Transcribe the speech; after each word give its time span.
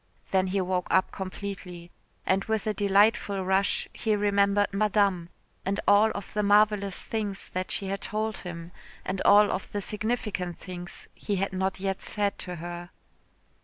Then 0.31 0.47
he 0.47 0.59
woke 0.61 0.87
up 0.89 1.11
completely, 1.11 1.91
and 2.25 2.43
with 2.45 2.65
a 2.65 2.73
delightful 2.73 3.45
rush 3.45 3.87
he 3.93 4.15
remembered 4.15 4.73
Madame 4.73 5.29
and 5.63 5.79
all 5.87 6.09
of 6.15 6.33
the 6.33 6.41
marvellous 6.41 7.03
things 7.03 7.49
that 7.49 7.69
she 7.69 7.85
had 7.85 8.01
told 8.01 8.37
him 8.37 8.71
and 9.05 9.21
all 9.25 9.51
of 9.51 9.71
the 9.71 9.79
significant 9.79 10.57
things 10.57 11.07
he 11.13 11.35
had 11.35 11.53
not 11.53 11.79
yet 11.79 12.01
said 12.01 12.39
to 12.39 12.55
her. 12.55 12.89